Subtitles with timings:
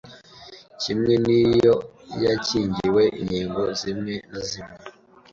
[0.81, 1.75] kimwe n’iyo
[2.23, 4.77] yakingiwe inkingo zimwe na zimwe.